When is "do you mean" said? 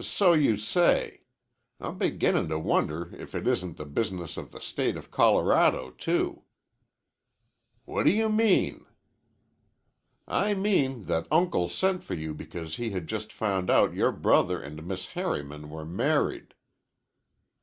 8.06-8.86